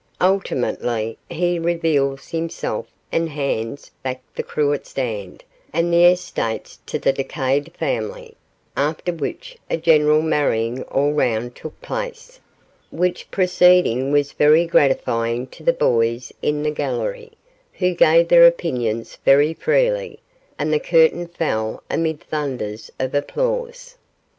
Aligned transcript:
Ultimately, 0.19 1.19
he 1.29 1.59
reveals 1.59 2.29
himself 2.29 2.87
and 3.11 3.29
hands 3.29 3.91
back 4.01 4.19
the 4.35 4.41
cruet 4.41 4.87
stand 4.87 5.43
and 5.71 5.93
the 5.93 6.05
estates 6.05 6.79
to 6.87 6.97
the 6.97 7.13
decayed 7.13 7.71
family, 7.77 8.35
after 8.75 9.11
which 9.13 9.59
a 9.69 9.77
general 9.77 10.23
marrying 10.23 10.81
all 10.85 11.13
round 11.13 11.53
took 11.55 11.79
place, 11.83 12.39
which 12.89 13.29
proceeding 13.29 14.11
was 14.11 14.31
very 14.31 14.65
gratifying 14.65 15.45
to 15.45 15.61
the 15.63 15.71
boys 15.71 16.33
in 16.41 16.63
the 16.63 16.71
gallery, 16.71 17.33
who 17.73 17.93
gave 17.93 18.27
their 18.27 18.47
opinions 18.47 19.19
very 19.23 19.53
freely, 19.53 20.19
and 20.57 20.73
the 20.73 20.79
curtain 20.79 21.27
fell 21.27 21.83
amid 21.91 22.21
thunders 22.21 22.89
of 22.99 23.13
applause. 23.13 23.97